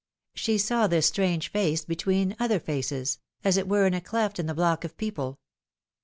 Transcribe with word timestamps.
She 0.33 0.57
saw 0.57 0.87
this 0.87 1.05
strange 1.05 1.51
face 1.51 1.85
between 1.85 2.35
other 2.39 2.59
faces 2.59 3.19
as 3.43 3.55
it 3.55 3.69
were 3.69 3.85
in 3.85 3.93
a 3.93 4.01
cleft 4.01 4.39
in 4.39 4.47
the 4.47 4.55
block 4.55 4.83
of 4.83 4.97
people. 4.97 5.37